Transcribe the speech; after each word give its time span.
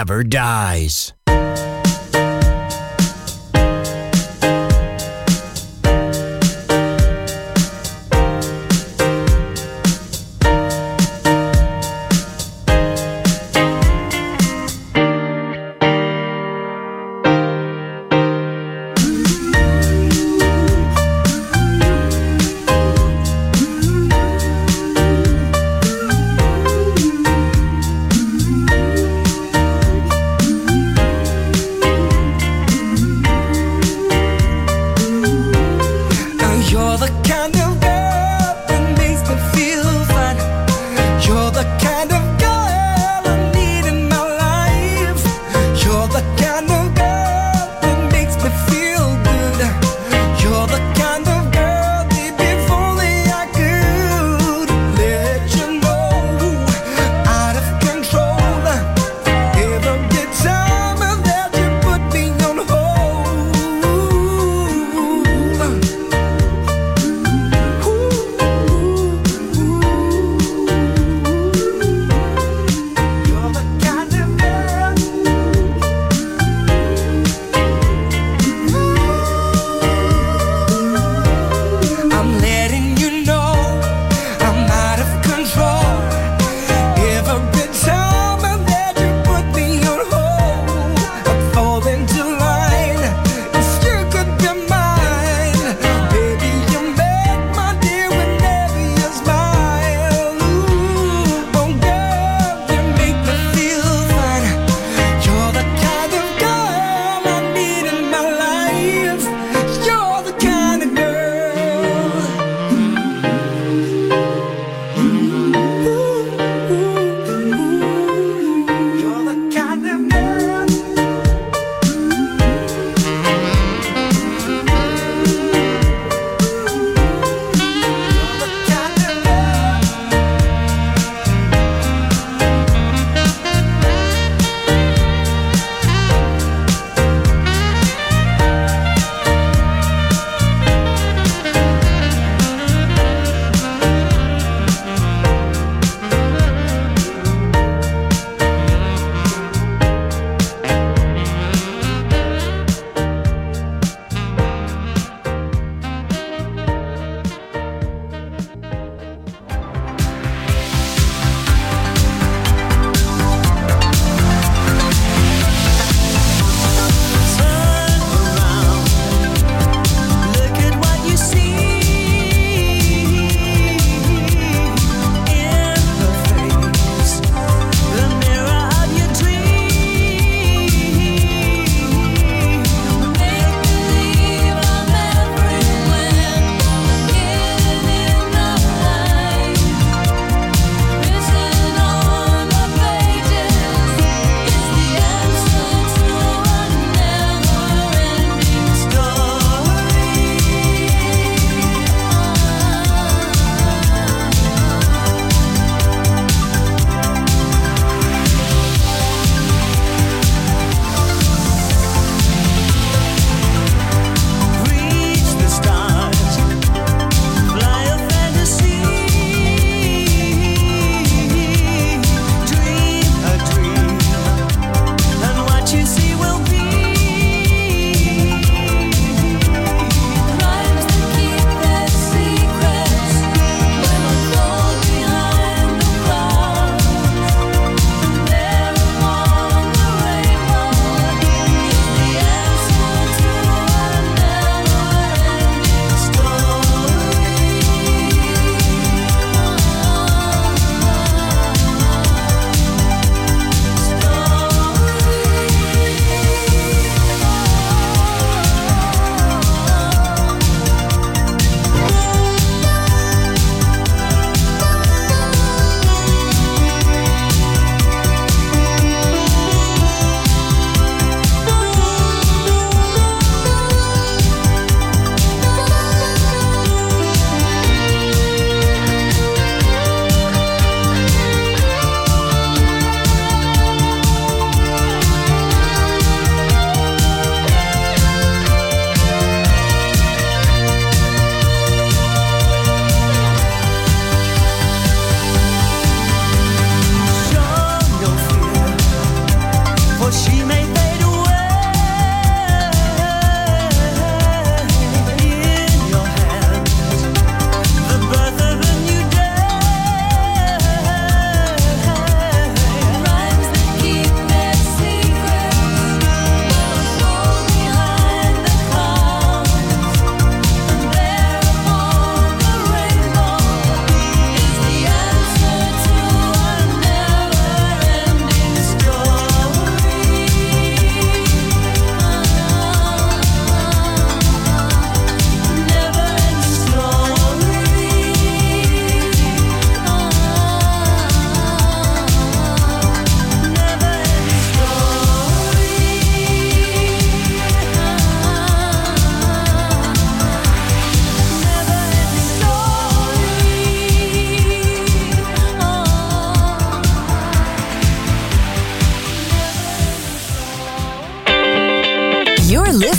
Never 0.00 0.24
dies. 0.24 1.12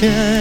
shine. 0.00 0.39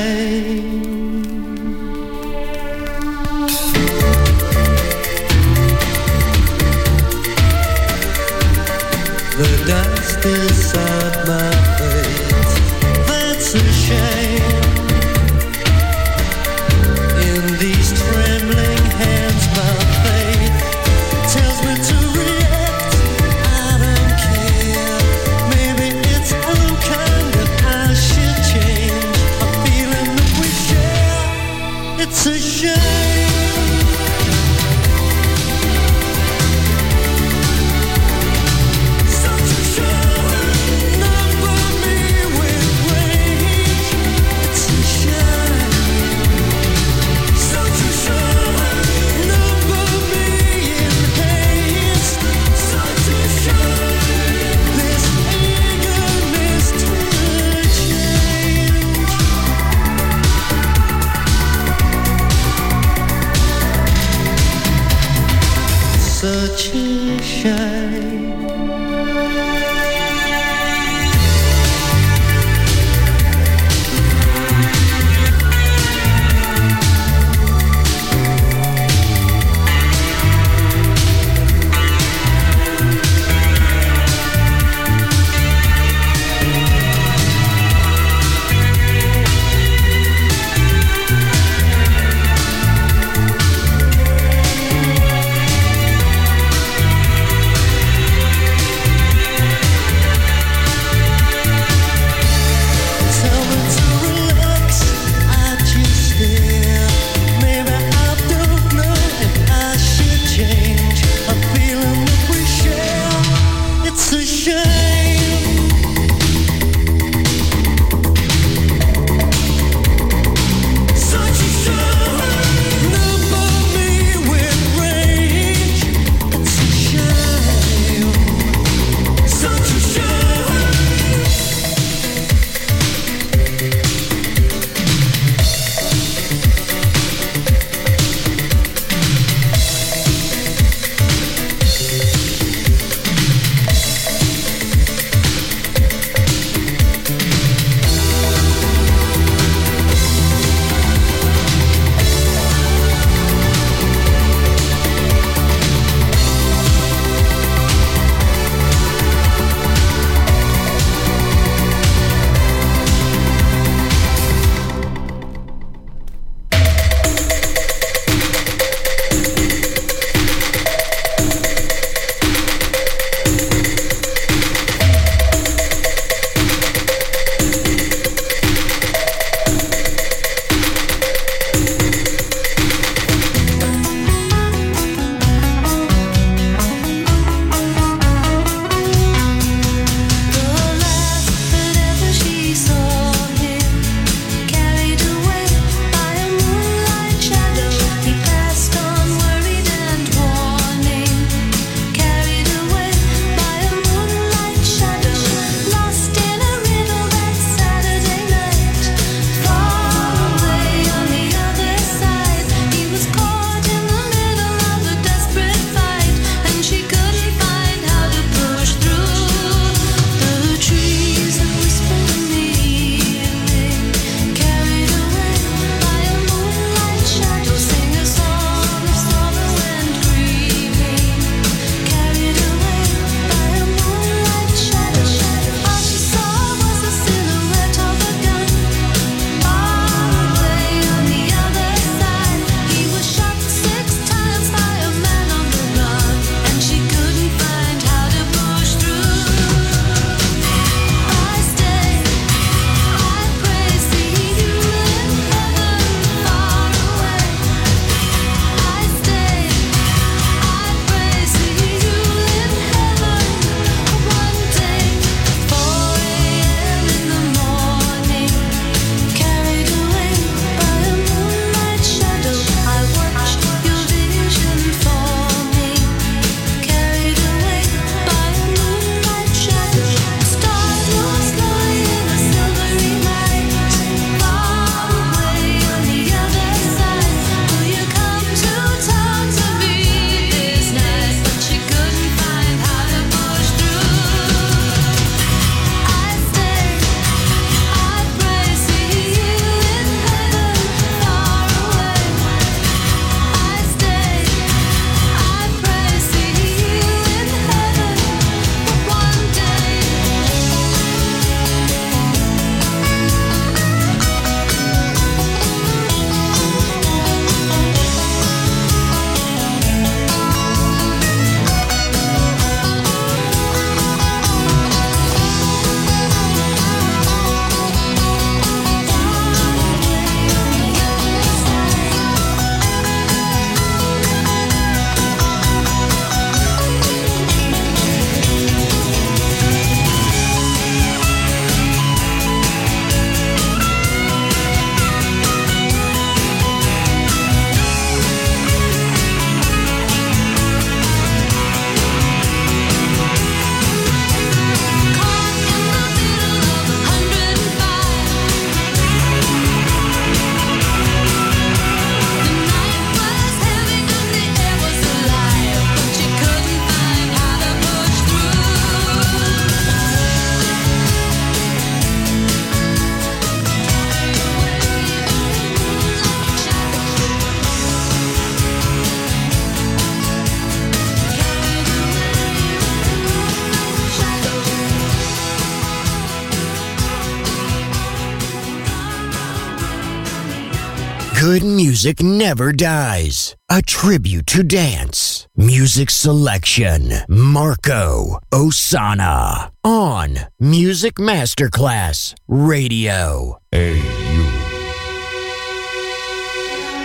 Music 391.79 392.03
never 392.03 392.51
dies. 392.51 393.37
A 393.49 393.61
tribute 393.61 394.27
to 394.27 394.43
dance. 394.43 395.29
Music 395.37 395.89
selection. 395.89 396.91
Marco 397.07 398.19
Ossanna. 398.33 399.51
On 399.63 400.17
Music 400.41 400.95
Masterclass 400.95 402.15
Radio. 402.27 403.37
Hey 403.53 403.77
you. 403.77 404.25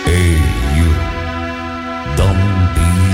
Hey 0.05 0.39
you. 0.77 0.89
Don't 2.15 2.75
be. 2.75 3.13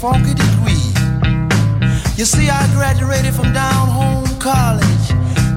funky 0.00 0.32
degree. 0.32 0.80
You 2.16 2.24
see, 2.24 2.48
I 2.48 2.66
graduated 2.72 3.34
from 3.34 3.52
down 3.52 3.88
home 3.88 4.24
college, 4.38 5.08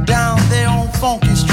down 0.06 0.38
there 0.50 0.68
on 0.68 0.90
Funky 1.00 1.34
Street. 1.34 1.53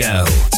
Radio. 0.00 0.49